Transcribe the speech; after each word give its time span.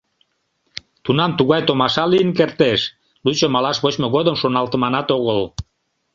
Тунам 1.03 1.31
тугай 1.37 1.61
томаша 1.67 2.03
лийын 2.11 2.31
кертеш, 2.37 2.81
лучо 3.25 3.45
малаш 3.55 3.77
вочмо 3.83 4.07
годым 4.15 4.35
шоналтыманат 4.41 5.07
огыл! 5.17 5.39